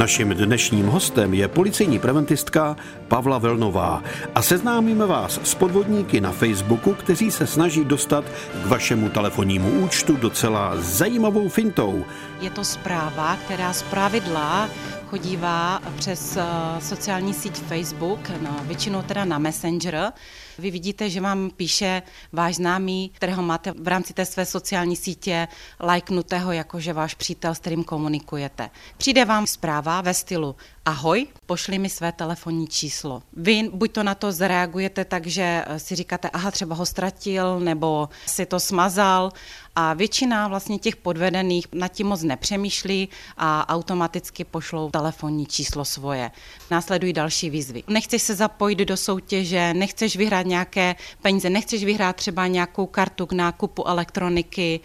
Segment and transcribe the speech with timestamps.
[0.00, 2.76] Naším dnešním hostem je policejní preventistka
[3.08, 4.02] Pavla Velnová
[4.34, 8.24] a seznámíme vás s podvodníky na Facebooku, kteří se snaží dostat
[8.62, 12.04] k vašemu telefonnímu účtu docela zajímavou fintou.
[12.40, 14.68] Je to zpráva, která z pravidla
[15.10, 16.44] chodívá přes eh,
[16.80, 20.12] sociální síť Facebook, no, většinou teda na Messenger.
[20.60, 22.02] Vy vidíte, že vám píše
[22.32, 25.48] váš známý, kterého máte v rámci té své sociální sítě
[25.80, 28.70] lajknutého, jakože váš přítel, s kterým komunikujete.
[28.96, 33.22] Přijde vám zpráva ve stylu ahoj, pošli mi své telefonní číslo.
[33.32, 38.08] Vy buď to na to zareagujete tak, že si říkáte, aha, třeba ho ztratil, nebo
[38.26, 39.32] si to smazal
[39.76, 46.30] a většina vlastně těch podvedených nad tím moc nepřemýšlí a automaticky pošlou telefonní číslo svoje.
[46.70, 47.82] Následují další výzvy.
[47.88, 53.32] Nechceš se zapojit do soutěže, nechceš vyhrát nějaké peníze, nechceš vyhrát třeba nějakou kartu k
[53.32, 54.80] nákupu elektroniky,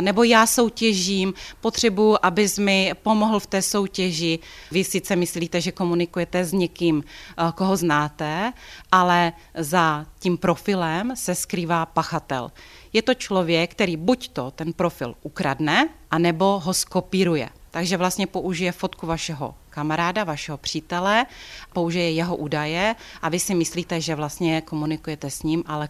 [0.00, 4.38] nebo já soutěžím, potřebuji, abys mi pomohl v té soutěži.
[4.70, 7.02] Vy sice myslíte, že komunikujete s někým,
[7.54, 8.52] koho znáte,
[8.92, 12.54] ale za tím profilem se skrývá pachatel.
[12.92, 17.50] Je to člověk, který buď to ten profil ukradne, anebo ho skopíruje.
[17.70, 21.26] Takže vlastně použije fotku vašeho kamaráda, vašeho přítele,
[21.72, 25.88] použije jeho údaje a vy si myslíte, že vlastně komunikujete s ním, ale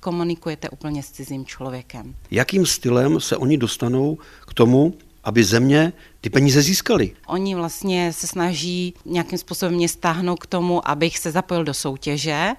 [0.00, 2.14] komunikujete úplně s cizím člověkem.
[2.30, 7.12] Jakým stylem se oni dostanou k tomu, aby země ty peníze získali.
[7.26, 12.50] Oni vlastně se snaží nějakým způsobem mě stáhnout k tomu, abych se zapojil do soutěže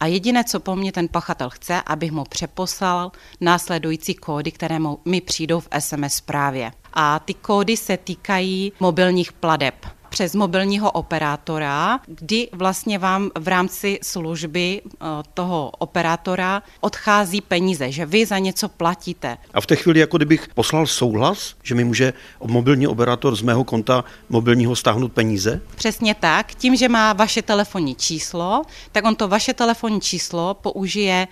[0.00, 5.20] a jediné, co po mně ten pachatel chce, abych mu přeposlal následující kódy, které mi
[5.20, 6.72] přijdou v SMS zprávě.
[6.92, 9.74] A ty kódy se týkají mobilních pladeb
[10.14, 18.06] přes mobilního operátora, kdy vlastně vám v rámci služby eh, toho operátora odchází peníze, že
[18.06, 19.36] vy za něco platíte.
[19.54, 22.12] A v té chvíli, jako kdybych poslal souhlas, že mi může
[22.44, 25.60] mobilní operátor z mého konta mobilního stáhnout peníze?
[25.74, 26.54] Přesně tak.
[26.54, 28.62] Tím, že má vaše telefonní číslo,
[28.92, 31.28] tak on to vaše telefonní číslo použije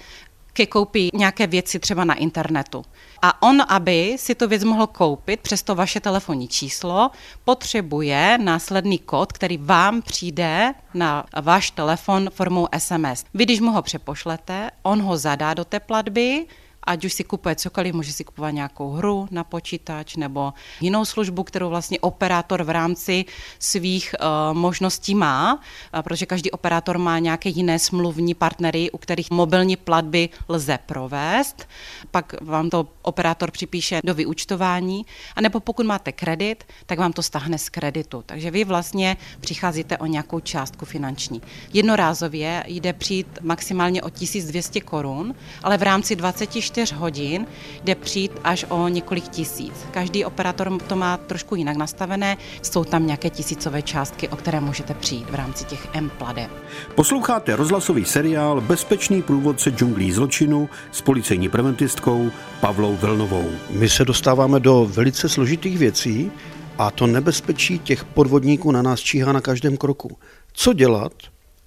[0.53, 2.85] ke koupi nějaké věci třeba na internetu.
[3.23, 7.11] A on, aby si tu věc mohl koupit přes to vaše telefonní číslo,
[7.45, 13.25] potřebuje následný kód, který vám přijde na váš telefon formou SMS.
[13.35, 16.47] Vy, když mu ho přepošlete, on ho zadá do té platby,
[16.85, 21.43] ať už si kupuje cokoliv, může si kupovat nějakou hru na počítač nebo jinou službu,
[21.43, 23.25] kterou vlastně operátor v rámci
[23.59, 29.31] svých uh, možností má, uh, protože každý operátor má nějaké jiné smluvní partnery, u kterých
[29.31, 31.69] mobilní platby lze provést.
[32.11, 35.07] Pak vám to operátor připíše do vyučtování,
[35.37, 38.23] anebo pokud máte kredit, tak vám to stáhne z kreditu.
[38.27, 41.43] Takže vy vlastně přicházíte o nějakou částku finanční.
[41.73, 47.47] Jednorázově jde přijít maximálně o 1200 korun, ale v rámci 24 24 hodin
[47.85, 49.73] jde přijít až o několik tisíc.
[49.91, 54.95] Každý operátor to má trošku jinak nastavené, jsou tam nějaké tisícové částky, o které můžete
[54.95, 56.49] přijít v rámci těch M plade.
[56.95, 63.51] Posloucháte rozhlasový seriál Bezpečný průvodce džunglí zločinu s policejní preventistkou Pavlou Velnovou.
[63.71, 66.31] My se dostáváme do velice složitých věcí
[66.79, 70.17] a to nebezpečí těch podvodníků na nás číhá na každém kroku.
[70.53, 71.13] Co dělat,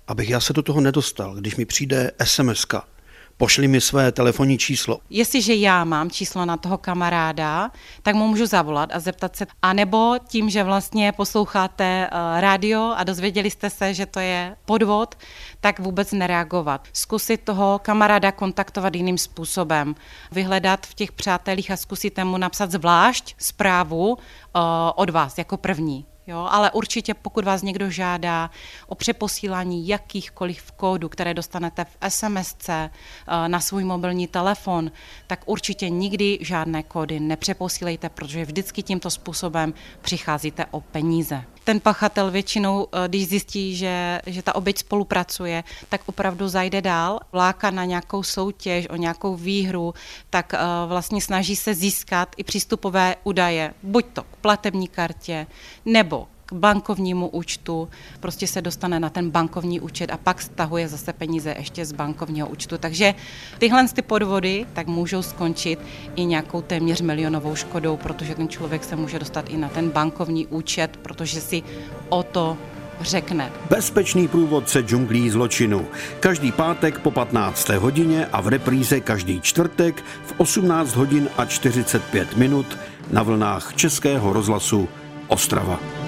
[0.07, 2.65] abych já se do toho nedostal, když mi přijde SMS
[3.37, 4.99] pošli mi své telefonní číslo.
[5.09, 10.15] Jestliže já mám číslo na toho kamaráda, tak mu můžu zavolat a zeptat se, anebo
[10.27, 15.15] tím, že vlastně posloucháte uh, rádio a dozvěděli jste se, že to je podvod,
[15.61, 16.87] tak vůbec nereagovat.
[16.93, 19.95] Zkusit toho kamaráda kontaktovat jiným způsobem.
[20.31, 24.17] Vyhledat v těch přátelích a zkusit mu napsat zvlášť zprávu uh,
[24.95, 26.05] od vás jako první.
[26.27, 28.49] Jo, ale určitě pokud vás někdo žádá
[28.87, 32.89] o přeposílání jakýchkoliv kódů, které dostanete v SMS eh,
[33.47, 34.91] na svůj mobilní telefon,
[35.27, 41.43] tak určitě nikdy žádné kódy nepřeposílejte, protože vždycky tímto způsobem přicházíte o peníze.
[41.65, 47.19] Ten pachatel většinou, eh, když zjistí, že, že ta oběť spolupracuje, tak opravdu zajde dál,
[47.31, 49.93] vláka na nějakou soutěž, o nějakou výhru,
[50.29, 55.47] tak eh, vlastně snaží se získat i přístupové údaje, buď to k platební kartě,
[55.85, 57.89] nebo k bankovnímu účtu,
[58.19, 62.47] prostě se dostane na ten bankovní účet a pak stahuje zase peníze ještě z bankovního
[62.47, 62.77] účtu.
[62.77, 63.13] Takže
[63.57, 65.79] tyhle ty podvody tak můžou skončit
[66.15, 70.47] i nějakou téměř milionovou škodou, protože ten člověk se může dostat i na ten bankovní
[70.47, 71.63] účet, protože si
[72.09, 72.57] o to
[73.01, 73.51] řekne.
[73.69, 75.85] Bezpečný průvodce džunglí zločinu.
[76.19, 77.69] Každý pátek po 15.
[77.69, 82.77] hodině a v repríze každý čtvrtek v 18 hodin a 45 minut
[83.11, 84.87] na vlnách Českého rozhlasu
[85.27, 86.04] Ostrava.